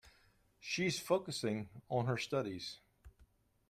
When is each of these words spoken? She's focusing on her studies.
She's 0.59 0.97
focusing 0.99 1.69
on 1.87 2.07
her 2.07 2.17
studies. 2.17 2.79